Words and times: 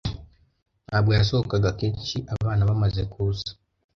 Ntabwo 0.87 1.09
yasohokaga 1.17 1.69
kenshi 1.79 2.17
abana 2.35 2.67
bamaze 2.69 3.01
kuza. 3.13 3.49